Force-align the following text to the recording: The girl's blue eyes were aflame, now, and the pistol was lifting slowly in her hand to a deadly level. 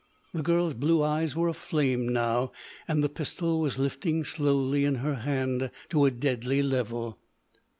The 0.33 0.41
girl's 0.41 0.73
blue 0.73 1.03
eyes 1.03 1.35
were 1.35 1.47
aflame, 1.47 2.09
now, 2.09 2.51
and 2.87 3.03
the 3.03 3.07
pistol 3.07 3.59
was 3.59 3.77
lifting 3.77 4.23
slowly 4.23 4.83
in 4.83 4.95
her 4.95 5.13
hand 5.17 5.69
to 5.89 6.05
a 6.05 6.09
deadly 6.09 6.63
level. 6.63 7.19